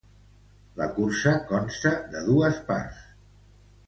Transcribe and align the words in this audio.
La 0.79 0.85
cursa 0.95 1.33
consta 1.51 1.91
de 2.15 2.23
dos 2.31 2.57
parts. 2.71 3.05